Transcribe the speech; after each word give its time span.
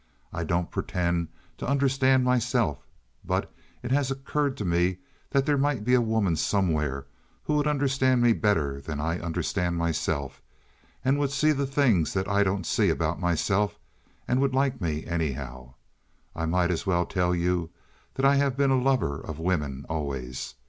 I 0.33 0.43
don't 0.43 0.71
pretend 0.71 1.27
to 1.59 1.67
understand 1.67 2.23
myself, 2.23 2.87
but 3.23 3.53
it 3.83 3.91
has 3.91 4.09
occurred 4.09 4.57
to 4.57 4.65
me 4.65 4.97
that 5.29 5.45
there 5.45 5.59
might 5.59 5.83
be 5.83 5.93
a 5.93 6.01
woman 6.01 6.35
somewhere 6.35 7.05
who 7.43 7.57
would 7.57 7.67
understand 7.67 8.19
me 8.19 8.33
better 8.33 8.81
than 8.81 8.99
I 8.99 9.19
understand 9.19 9.77
myself, 9.77 10.41
who 11.03 11.17
would 11.17 11.29
see 11.29 11.51
the 11.51 11.67
things 11.67 12.15
that 12.15 12.27
I 12.27 12.41
don't 12.41 12.65
see 12.65 12.89
about 12.89 13.19
myself, 13.19 13.77
and 14.27 14.41
would 14.41 14.55
like 14.55 14.81
me, 14.81 15.05
anyhow. 15.05 15.75
I 16.35 16.47
might 16.47 16.71
as 16.71 16.87
well 16.87 17.05
tell 17.05 17.35
you 17.35 17.69
that 18.15 18.25
I 18.25 18.37
have 18.37 18.57
been 18.57 18.71
a 18.71 18.81
lover 18.81 19.19
of 19.21 19.37
women 19.37 19.85
always. 19.87 20.55